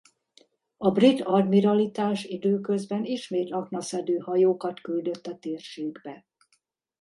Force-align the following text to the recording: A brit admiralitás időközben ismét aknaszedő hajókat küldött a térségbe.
A 0.77 0.91
brit 0.91 1.21
admiralitás 1.21 2.23
időközben 2.23 3.05
ismét 3.05 3.51
aknaszedő 3.51 4.17
hajókat 4.17 4.81
küldött 4.81 5.27
a 5.27 5.37
térségbe. 5.37 6.25